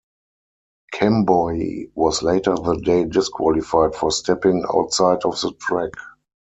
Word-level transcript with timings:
Kemboi 0.95 1.91
was 1.93 2.23
later 2.23 2.55
that 2.55 2.81
day 2.83 3.05
disqualified 3.05 3.93
for 3.93 4.09
stepping 4.09 4.65
outside 4.67 5.21
of 5.25 5.39
the 5.39 5.53
track. 5.59 5.91